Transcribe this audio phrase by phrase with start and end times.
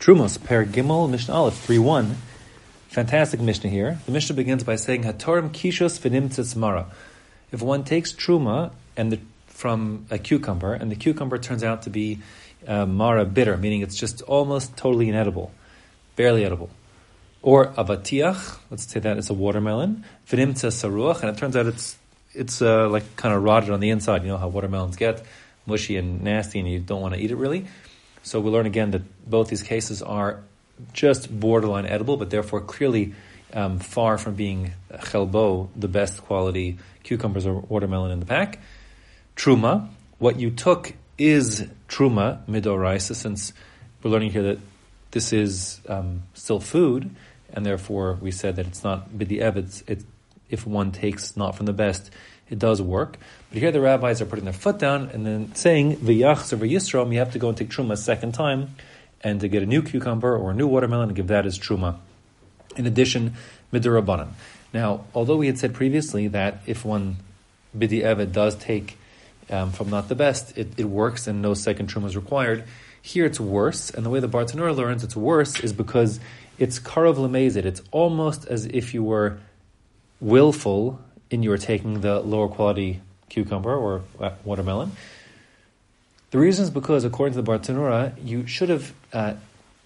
[0.00, 2.14] Trumos, Per Gimel, Mishnah Aleph, 3-1.
[2.88, 3.98] Fantastic Mishnah here.
[4.06, 6.86] The Mishnah begins by saying, Hatorim kishos v'nimtzitz mara.
[7.52, 11.90] If one takes truma and the, from a cucumber, and the cucumber turns out to
[11.90, 12.20] be
[12.66, 15.52] uh, mara bitter, meaning it's just almost totally inedible,
[16.16, 16.70] barely edible.
[17.42, 21.98] Or avatiach, let's say that it's a watermelon, v'nimtza saruach, and it turns out it's
[22.32, 24.22] it's uh, like kind of rotted on the inside.
[24.22, 25.22] You know how watermelons get
[25.66, 27.66] mushy and nasty, and you don't want to eat it really.
[28.22, 30.40] So we learn again that both these cases are
[30.92, 33.14] just borderline edible, but therefore clearly
[33.52, 38.60] um, far from being chelbo, the best quality cucumbers or watermelon in the pack.
[39.36, 39.88] Truma,
[40.18, 43.52] what you took is truma midoraisa, since
[44.02, 44.58] we're learning here that
[45.10, 47.10] this is um, still food,
[47.52, 49.82] and therefore we said that it's not bidi evids.
[49.86, 50.04] It,
[50.50, 52.10] if one takes not from the best,
[52.48, 53.16] it does work.
[53.50, 57.12] But here the rabbis are putting their foot down and then saying v'yachs or v'yisrom,
[57.12, 58.74] you have to go and take truma a second time,
[59.22, 61.96] and to get a new cucumber or a new watermelon and give that as truma.
[62.76, 63.34] In addition,
[63.72, 64.28] midurabanan.
[64.72, 67.16] Now, although we had said previously that if one
[67.76, 68.98] bidi evet does take
[69.50, 72.64] um, from not the best, it, it works and no second truma is required.
[73.02, 76.20] Here it's worse, and the way the Bartanura learns it's worse is because
[76.58, 77.64] it's karov lemezid.
[77.64, 79.38] It's almost as if you were
[80.20, 84.02] willful in your taking the lower quality cucumber or
[84.44, 84.92] watermelon.
[86.30, 89.34] The reason is because, according to the Bartanura, you should have uh,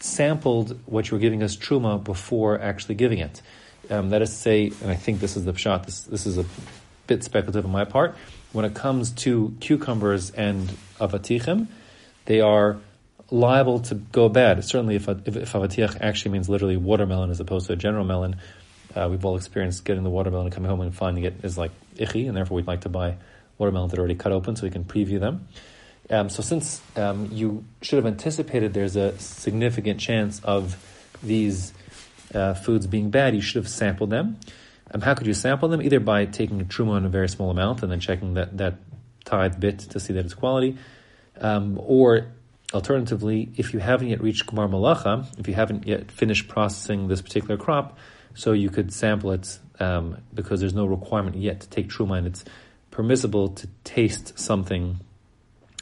[0.00, 3.40] sampled what you were giving us truma before actually giving it.
[3.90, 5.84] Um, that is to say, and I think this is the shot.
[5.84, 6.44] This, this is a
[7.06, 8.16] bit speculative on my part.
[8.52, 10.68] When it comes to cucumbers and
[10.98, 11.66] avatichim,
[12.26, 12.78] they are
[13.30, 14.62] liable to go bad.
[14.64, 18.36] Certainly, if, if, if avatich actually means literally watermelon as opposed to a general melon,
[18.94, 21.72] uh, we've all experienced getting the watermelon and coming home and finding it is like
[21.96, 23.16] icky, and therefore we'd like to buy
[23.58, 25.46] watermelons that are already cut open so we can preview them.
[26.10, 30.76] Um, so since um, you should have anticipated there's a significant chance of
[31.22, 31.72] these
[32.34, 34.38] uh, foods being bad, you should have sampled them.
[34.90, 35.80] Um, how could you sample them?
[35.80, 38.74] Either by taking a truma in a very small amount and then checking that, that
[39.24, 40.76] tithe bit to see that it's quality,
[41.40, 42.26] um, or
[42.74, 47.22] alternatively, if you haven't yet reached Gemar Malacha, if you haven't yet finished processing this
[47.22, 47.96] particular crop,
[48.34, 52.26] so you could sample it um, because there's no requirement yet to take truma, and
[52.26, 52.44] it's
[52.90, 55.00] permissible to taste something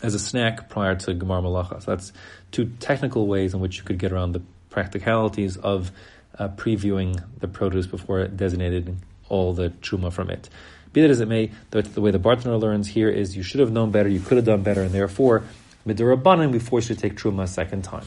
[0.03, 1.83] as a snack prior to Gemar Malacha.
[1.83, 2.12] So that's
[2.51, 5.93] two technical ways in which you could get around the practicalities of
[6.39, 8.97] uh, previewing the produce before it designated
[9.29, 10.49] all the truma from it.
[10.93, 13.61] Be that as it may, the, the way the Bartanura learns here is you should
[13.61, 15.43] have known better, you could have done better, and therefore,
[15.87, 18.05] midurabanan, we force you to take truma a second time.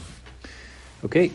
[1.04, 1.32] Okay,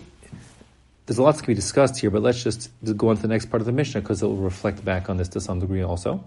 [1.11, 3.47] there's a lot to be discussed here, but let's just go on to the next
[3.47, 6.23] part of the Mishnah because it will reflect back on this to some degree also.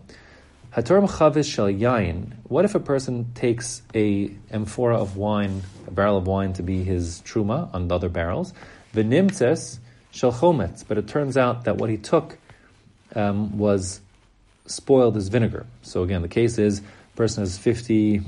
[0.76, 2.34] Hatorim chavis shel yain.
[2.42, 6.84] What if a person takes a amphora of wine, a barrel of wine, to be
[6.84, 8.52] his truma on the other barrels?
[8.94, 9.78] V'nimtzes
[10.10, 10.84] shel chometz.
[10.86, 12.36] But it turns out that what he took
[13.14, 14.02] um, was
[14.66, 15.64] spoiled as vinegar.
[15.80, 16.82] So again, the case is,
[17.16, 18.20] person has 50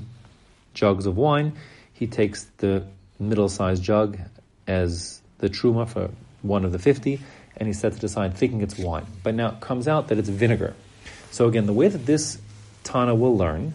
[0.72, 1.52] jugs of wine.
[1.92, 2.86] He takes the
[3.18, 4.18] middle-sized jug
[4.66, 6.08] as the truma for
[6.48, 7.20] one of the 50,
[7.56, 9.06] and he sets it aside thinking it's wine.
[9.22, 10.74] But now it comes out that it's vinegar.
[11.30, 12.38] So again, the way that this
[12.84, 13.74] Tana will learn,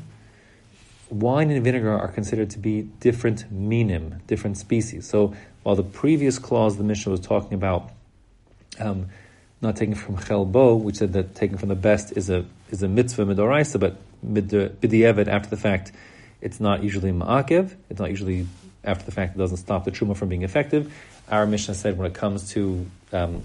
[1.09, 5.07] wine and vinegar are considered to be different minim, different species.
[5.07, 7.91] So while the previous clause the Mishnah was talking about
[8.79, 9.07] um,
[9.61, 12.87] not taking from chelbo, which said that taking from the best is a is a
[12.87, 15.91] mitzvah midoraisa, but b'di'evet after the fact,
[16.39, 17.75] it's not usually ma'akev.
[17.89, 18.47] It's not usually
[18.83, 19.35] after the fact.
[19.35, 20.93] It doesn't stop the truma from being effective.
[21.29, 23.43] Our Mishnah said when it comes to um,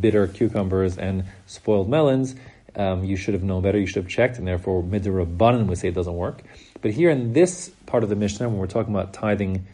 [0.00, 2.34] bitter cucumbers and spoiled melons,
[2.74, 5.88] um, you should have known better, you should have checked, and therefore midrabanan would say
[5.88, 6.42] it doesn't work.
[6.82, 9.66] But here in this part of the Mishnah, when we're talking about tithing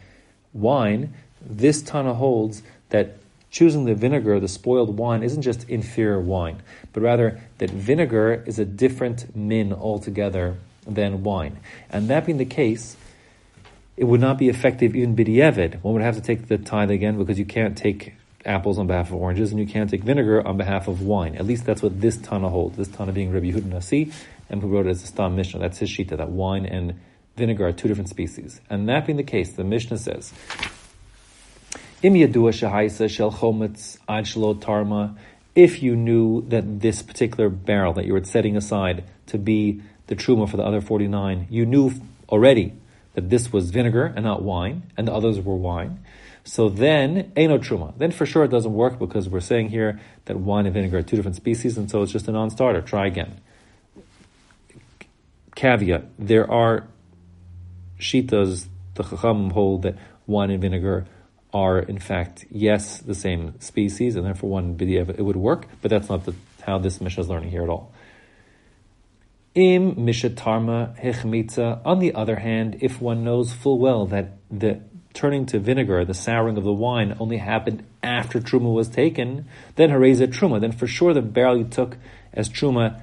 [0.53, 3.17] wine, this Tana holds that
[3.51, 6.63] choosing the vinegar, the spoiled wine, isn't just inferior wine,
[6.93, 10.57] but rather that vinegar is a different min altogether
[10.87, 11.59] than wine.
[11.91, 12.97] And that being the case,
[13.97, 15.83] it would not be effective even bidievid.
[15.83, 18.15] One would have to take the tithe again because you can't take
[18.45, 21.37] apples on behalf of oranges and you can't take vinegar on behalf of wine.
[21.37, 22.77] At least that's what this Tana holds.
[22.77, 24.13] This Tana being Rabbi Yehuda Nasi,
[24.49, 25.61] and who wrote it as a Stam Mishnah.
[25.61, 27.01] That's his shita, that wine and
[27.37, 28.61] vinegar are two different species.
[28.69, 30.33] And that being the case, the Mishnah says,
[32.03, 34.25] Im yadua shahaisa shel chometz ad
[34.61, 35.17] tarma,
[35.55, 40.17] if you knew that this particular barrel that you were setting aside to be the
[40.17, 41.93] truma for the other 49, you knew
[42.29, 42.75] already
[43.15, 46.05] that this was vinegar and not wine, and the others were wine.
[46.45, 47.97] So then, no truma.
[47.97, 51.03] Then for sure it doesn't work because we're saying here that wine and vinegar are
[51.03, 52.83] two different species, and so it's just a non-starter.
[52.83, 53.41] Try again.
[55.55, 56.89] Caveat: There are
[57.99, 61.07] shitas the chacham hold that wine and vinegar
[61.53, 65.91] are in fact yes the same species, and therefore one b'di'ev it would work, but
[65.91, 67.92] that's not the, how this Mishnah is learning here at all.
[69.55, 71.81] Im mishatarma hechmitza.
[71.85, 74.81] On the other hand, if one knows full well that the
[75.13, 79.45] turning to vinegar, the souring of the wine, only happened after truma was taken,
[79.77, 80.59] then hareza truma.
[80.59, 81.99] Then for sure the barrel you took
[82.33, 82.99] as truma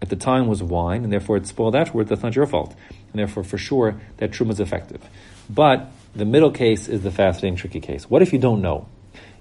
[0.00, 2.08] at the time was wine, and therefore it spoiled afterwards.
[2.08, 2.74] That's not your fault,
[3.12, 5.02] and therefore for sure that truma is effective.
[5.50, 8.08] But the middle case is the fascinating, tricky case.
[8.08, 8.88] What if you don't know?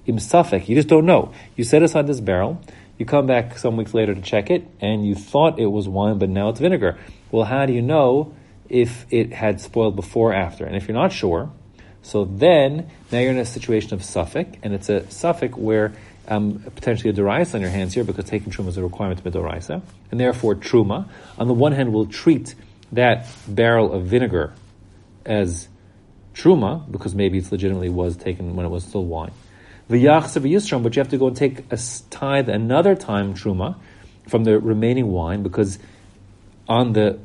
[0.06, 1.34] Im safek, you just don't know.
[1.56, 2.62] You set aside this barrel
[3.00, 6.20] you come back some weeks later to check it, and you thought it was wine,
[6.20, 7.00] but now it's vinegar.
[7.32, 8.36] Well, how do you know
[8.68, 10.66] if it had spoiled before or after?
[10.66, 11.50] And if you're not sure,
[12.02, 15.94] so then now you're in a situation of safek, and it's a safek where
[16.28, 19.24] um, potentially a deraisa on your hands here because taking truma is a requirement to
[19.24, 19.82] be deraisa,
[20.12, 21.08] and therefore truma.
[21.38, 22.54] On the one hand, will treat
[22.92, 24.54] that barrel of vinegar
[25.26, 25.70] as
[26.34, 29.32] truma because maybe it legitimately was taken when it was still wine.
[29.90, 31.80] V'yachsav yisram, but you have to go and take a
[32.12, 33.76] tithe another time truma
[34.28, 35.80] from the remaining wine because
[36.68, 37.18] on the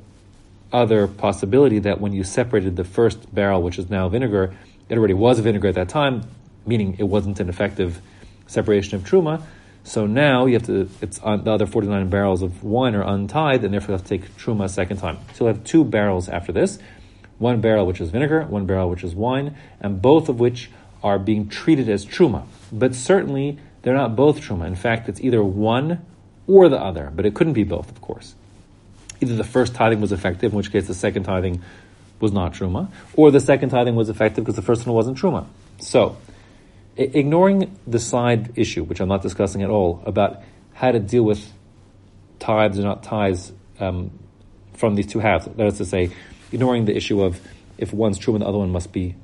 [0.73, 4.55] other possibility that when you separated the first barrel, which is now vinegar,
[4.89, 6.23] it already was vinegar at that time,
[6.67, 8.01] meaning it wasn't an effective
[8.47, 9.43] separation of truma.
[9.85, 13.63] So now you have to, it's on the other 49 barrels of wine are untied,
[13.63, 15.19] and therefore you have to take truma a second time.
[15.35, 16.79] So you'll have two barrels after this.
[17.39, 20.71] One barrel which is vinegar, one barrel which is wine, and both of which
[21.03, 22.47] are being treated as truma.
[22.73, 24.67] But certainly, they're not both truma.
[24.67, 26.05] In fact, it's either one
[26.47, 28.35] or the other, but it couldn't be both, of course.
[29.21, 31.63] Either the first tithing was effective, in which case the second tithing
[32.21, 35.47] was not truma, or the second tithing was effective because the first one wasn't truma.
[35.79, 36.17] So,
[36.99, 41.23] I- ignoring the side issue, which I'm not discussing at all, about how to deal
[41.23, 41.53] with
[42.39, 44.11] tithes or not tithes um,
[44.75, 46.11] from these two halves, that is to say,
[46.53, 47.41] ignoring the issue of
[47.79, 49.15] if one's truma and the other one must be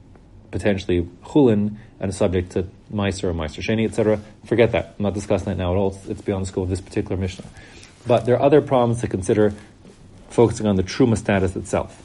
[0.50, 4.20] potentially chulin and subject to meiser or meiser sheni, etc.
[4.46, 4.94] Forget that.
[4.98, 5.98] I'm not discussing that now at all.
[6.08, 7.44] It's, beyond the scope of this particular Mishnah.
[8.06, 9.52] But there are other problems to consider
[10.30, 12.02] focusing on the truma status itself.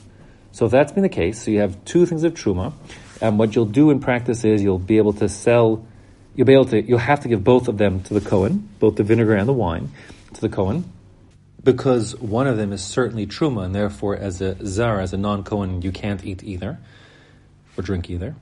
[0.51, 2.73] So if that's been the case, so you have two things of truma,
[3.21, 5.85] and what you'll do in practice is you'll be able to sell,
[6.35, 8.95] you'll be able to, you'll have to give both of them to the Kohen, both
[8.95, 9.91] the vinegar and the wine,
[10.33, 10.91] to the Kohen,
[11.63, 15.81] because one of them is certainly truma, and therefore as a zar, as a non-Kohen,
[15.81, 16.77] you can't eat either
[17.77, 18.35] or drink either.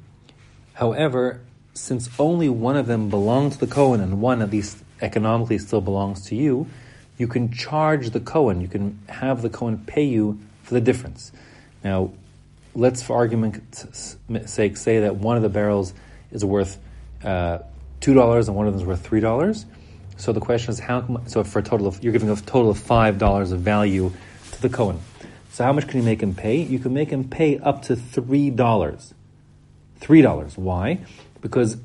[0.74, 1.41] However,
[1.74, 5.81] since only one of them belongs to the Kohen and one at least economically still
[5.81, 6.68] belongs to you,
[7.18, 8.62] you can charge the Kohen.
[8.62, 11.31] You can have the Kohen pay you for the difference.
[11.83, 12.12] Now,
[12.75, 15.94] let's for argument's sake say that one of the barrels
[16.31, 16.80] is worth
[17.24, 17.59] uh,
[18.00, 19.65] two dollars and one of them is worth three dollars.
[20.18, 22.77] So the question is how so for a total of you're giving a total of
[22.77, 24.12] five dollars of value
[24.51, 25.00] to the Kohen.
[25.51, 26.57] So how much can you make him pay?
[26.62, 29.13] You can make him pay up to three dollars.
[30.03, 30.57] Three dollars.
[30.57, 31.00] Why?
[31.39, 31.77] Because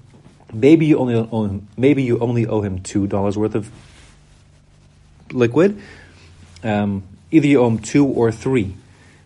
[0.52, 3.68] maybe you only owe him, maybe you only owe him two dollars worth of
[5.32, 5.82] liquid.
[6.62, 7.02] Um,
[7.32, 8.76] either you owe him two or three.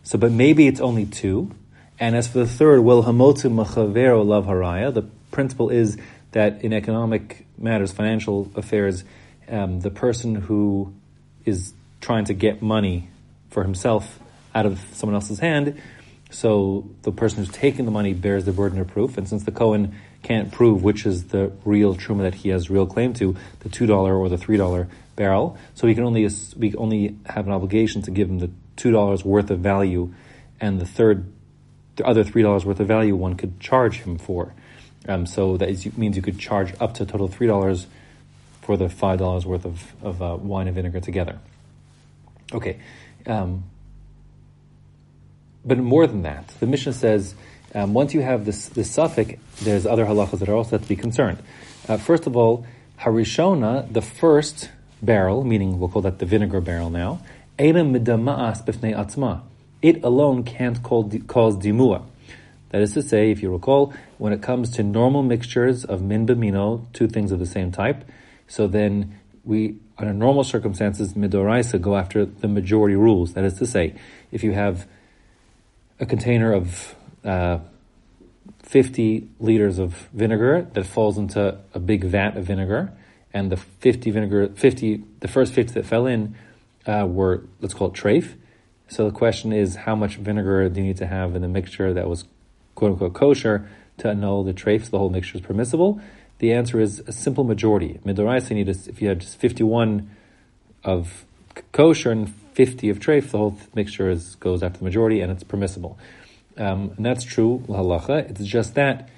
[0.05, 1.55] So, but maybe it's only two.
[1.99, 4.95] And as for the third, will hamotu machavero lav haraya.
[4.95, 5.99] The principle is
[6.33, 9.05] that in economic matters, financial affairs,
[9.51, 10.95] um, the person who
[11.45, 13.11] is trying to get money
[13.51, 14.19] for himself
[14.55, 15.79] out of someone else's hand
[16.31, 19.53] so the person who's taking the money bears the burden of proof, and since the
[19.53, 23.69] Cohen can't prove which is the real truma that he has real claim to, the
[23.69, 27.53] two dollar or the three dollar barrel, so we can only we only have an
[27.53, 30.13] obligation to give him the two dollars worth of value,
[30.61, 31.31] and the third,
[31.97, 34.55] the other three dollars worth of value one could charge him for.
[35.09, 37.87] Um, so that is, means you could charge up to a total three dollars
[38.63, 41.39] for the five dollars worth of of uh, wine and vinegar together.
[42.53, 42.79] Okay.
[43.27, 43.65] Um,
[45.65, 47.35] but more than that, the Mishnah says
[47.75, 50.89] um, once you have this, this safek, there's other halachas that are also have to
[50.89, 51.39] be concerned.
[51.89, 52.67] Uh, first of all,
[53.01, 54.71] harishona, the first
[55.03, 57.21] barrel, meaning we'll call that the vinegar barrel now.
[57.59, 57.77] It
[60.05, 62.03] alone can't cause dimua.
[62.71, 66.27] That is to say, if you recall, when it comes to normal mixtures of min
[66.27, 68.05] b'mino, two things of the same type,
[68.47, 73.35] so then we, under normal circumstances, midoraisa go after the majority rules.
[73.35, 73.95] That is to say,
[74.31, 74.87] if you have
[76.01, 77.59] a container of uh,
[78.63, 82.93] 50 liters of vinegar that falls into a big vat of vinegar,
[83.33, 86.35] and the 50 vinegar, 50, the first 50 that fell in
[86.87, 88.35] uh, were, let's call it treif.
[88.89, 91.93] So the question is, how much vinegar do you need to have in the mixture
[91.93, 92.25] that was
[92.75, 96.01] quote unquote kosher to annul the treif, so the whole mixture is permissible?
[96.39, 98.01] The answer is a simple majority.
[98.05, 100.11] Midoraisa, you need if you had just 51
[100.83, 101.25] of
[101.73, 105.43] kosher and 50 of treif, the whole mixture is, goes after the majority and it's
[105.43, 105.99] permissible.
[106.59, 108.29] Um, and that's true, halacha.
[108.29, 109.09] It's just that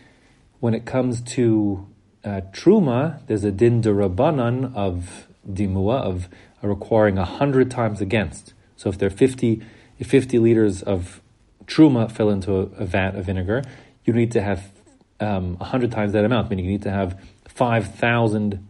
[0.61, 1.84] when it comes to
[2.25, 6.28] uh, truma, there's a din derabanan of dimua of
[6.62, 8.54] requiring a hundred times against.
[8.76, 9.61] So if there are 50,
[9.99, 11.20] if 50 liters of
[11.66, 13.64] truma fell into a, a vat of vinegar,
[14.04, 14.70] you need to have
[15.18, 18.64] um, 100 times that amount, meaning you need to have 5,000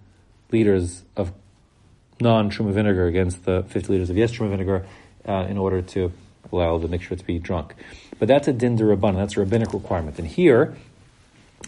[0.51, 1.35] liters of
[2.23, 4.87] non truma vinegar against the 50 liters of yes truma vinegar
[5.27, 6.13] uh, in order to
[6.53, 7.75] allow the mixture to be drunk.
[8.19, 10.19] But that's a din that's a rabbinic requirement.
[10.19, 10.77] And here,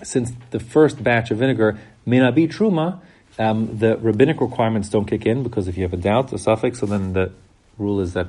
[0.02, 3.00] since the first batch of vinegar may not be truma,
[3.38, 6.76] um, the rabbinic requirements don't kick in because if you have a doubt, a safek,
[6.76, 7.32] so then the
[7.78, 8.28] rule is that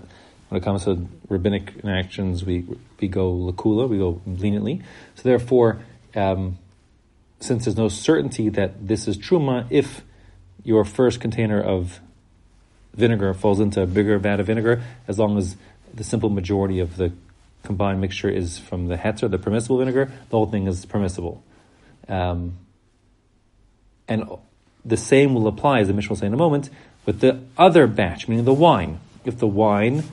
[0.49, 2.65] when it comes to rabbinic actions, we
[2.99, 4.81] we go lakula, we go leniently.
[5.15, 5.79] So therefore,
[6.15, 6.57] um,
[7.39, 10.01] since there's no certainty that this is truma, if
[10.63, 11.99] your first container of
[12.95, 15.55] vinegar falls into a bigger vat of vinegar, as long as
[15.93, 17.11] the simple majority of the
[17.63, 21.43] combined mixture is from the hetzer, the permissible vinegar, the whole thing is permissible.
[22.07, 22.57] Um,
[24.07, 24.29] and
[24.83, 26.69] the same will apply, as the Mishnah will say in a moment,
[27.05, 28.99] with the other batch, meaning the wine.
[29.25, 30.03] If the wine,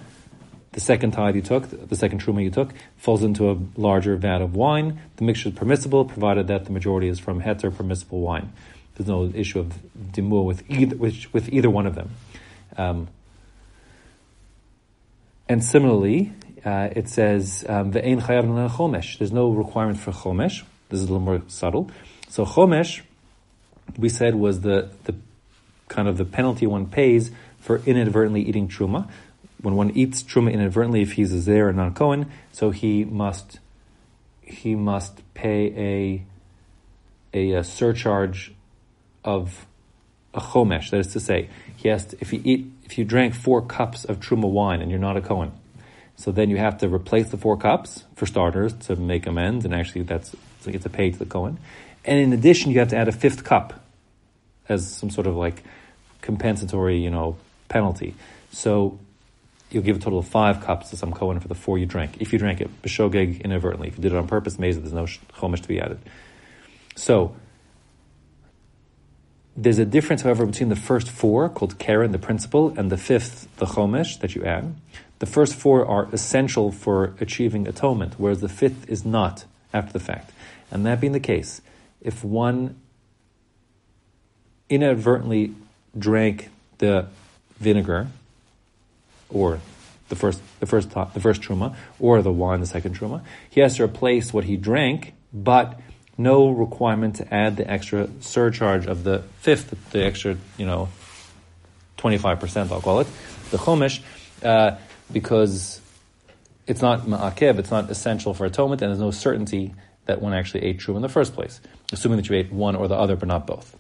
[0.73, 4.41] the second tithe you took, the second truma you took, falls into a larger vat
[4.41, 8.53] of wine, the mixture is permissible, provided that the majority is from heter, permissible wine.
[8.95, 9.75] There's no issue of
[10.13, 12.11] dimua with either, with, with either one of them.
[12.77, 13.09] Um,
[15.49, 16.33] and similarly,
[16.65, 19.19] uh, it says um, ve'ein chayav chomesh.
[19.19, 20.63] There's no requirement for chomesh.
[20.89, 21.91] This is a little more subtle.
[22.29, 23.03] So chomesh,
[23.97, 25.15] we said, was the the
[25.89, 29.09] kind of the penalty one pays for inadvertently eating truma.
[29.61, 33.59] When one eats truma inadvertently, if he's a zer and non Cohen, so he must
[34.41, 36.25] he must pay
[37.33, 38.53] a, a, a surcharge
[39.25, 39.67] of
[40.35, 40.91] a chomesh.
[40.91, 44.05] That is to say, he has to, if he eat if you drank four cups
[44.05, 45.53] of truma wine and you're not a Cohen,
[46.17, 49.75] so then you have to replace the four cups for starters to make amends, and
[49.75, 50.35] actually that's
[50.67, 51.59] it's a pay to the Cohen.
[52.05, 53.81] And in addition, you have to add a fifth cup
[54.69, 55.63] as some sort of like
[56.21, 57.37] compensatory, you know,
[57.69, 58.15] penalty.
[58.51, 58.99] So
[59.71, 62.21] you'll give a total of five cups to some Cohen for the four you drank.
[62.21, 65.05] If you drank it b'shogeg inadvertently, if you did it on purpose, maybe there's no
[65.05, 65.99] chomesh to be added.
[66.95, 67.35] So
[69.57, 73.49] there's a difference, however, between the first four, called keren, the principle, and the fifth,
[73.57, 74.75] the Chomesh, that you add.
[75.19, 80.01] The first four are essential for achieving atonement, whereas the fifth is not after the
[80.01, 80.33] fact.
[80.71, 81.61] And that being the case,
[82.01, 82.81] if one
[84.69, 85.55] inadvertently
[85.97, 87.09] drank the
[87.59, 88.09] vinegar,
[89.29, 89.61] or
[90.09, 93.77] the first, the first, the first truma, or the wine, the second truma, he has
[93.77, 95.79] to replace what he drank, but
[96.19, 100.89] no requirement to add the extra surcharge of the fifth, the extra, you know,
[101.99, 103.07] 25%, I'll call it,
[103.51, 104.01] the chomesh,
[104.43, 104.77] uh,
[105.13, 105.81] because
[106.67, 109.75] it's not ma'akev, it's not essential for atonement, and there's no certainty
[110.07, 111.61] that one actually ate true in the first place,
[111.93, 113.77] assuming that you ate one or the other, but not both.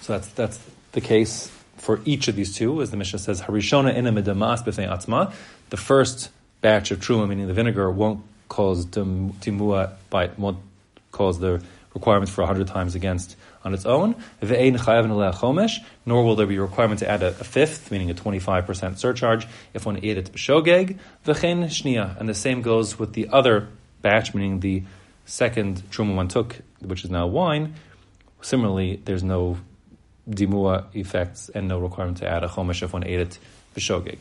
[0.00, 0.60] So that's, that's
[0.92, 5.32] the case for each of these two, as the Mishnah says, Harishona ina medamas atzma,
[5.70, 10.58] the first batch of truma, meaning the vinegar, won't cause timua, by, won't
[11.14, 11.62] cause the
[11.94, 14.16] requirement for 100 times against on its own.
[14.42, 19.46] Nor will there be a requirement to add a, a fifth, meaning a 25% surcharge,
[19.72, 20.98] if one ate it b'shogeg.
[22.18, 23.68] And the same goes with the other
[24.02, 24.82] batch, meaning the
[25.24, 27.74] second truma one took, which is now wine.
[28.42, 29.56] Similarly, there's no
[30.28, 33.38] dimua effects and no requirement to add a chomesh if one ate it
[33.74, 34.18] b'shogeg.